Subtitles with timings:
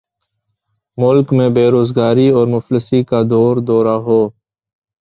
[0.97, 4.19] ملک میں بیروزگاری اور مفلسی کا دور دورہ ہو